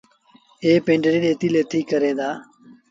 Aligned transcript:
ائيٚݩ 0.63 0.83
پنڊريٚ 0.85 1.23
ڏيتي 1.23 1.47
ليٿيٚ 1.53 1.87
ڪريݩ 1.89 2.17
دآ۔ 2.19 2.29